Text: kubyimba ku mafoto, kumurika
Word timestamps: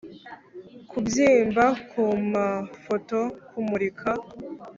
kubyimba 0.89 1.65
ku 1.89 2.03
mafoto, 2.33 3.19
kumurika 3.49 4.11